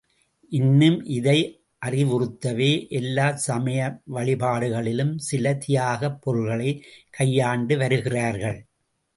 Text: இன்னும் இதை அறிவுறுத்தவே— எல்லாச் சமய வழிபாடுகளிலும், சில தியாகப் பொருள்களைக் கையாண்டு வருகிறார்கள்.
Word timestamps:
இன்னும் 0.51 1.05
இதை 1.05 1.63
அறிவுறுத்தவே— 1.85 2.89
எல்லாச் 2.89 3.37
சமய 3.37 4.01
வழிபாடுகளிலும், 4.13 5.17
சில 5.17 5.53
தியாகப் 5.67 6.21
பொருள்களைக் 6.21 6.83
கையாண்டு 7.09 7.77
வருகிறார்கள். 7.77 8.59